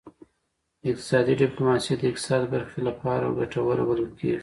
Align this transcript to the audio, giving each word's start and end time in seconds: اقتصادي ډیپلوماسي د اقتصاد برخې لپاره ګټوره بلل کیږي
اقتصادي 0.89 1.33
ډیپلوماسي 1.43 1.93
د 1.97 2.03
اقتصاد 2.11 2.43
برخې 2.53 2.79
لپاره 2.89 3.35
ګټوره 3.39 3.83
بلل 3.89 4.09
کیږي 4.19 4.39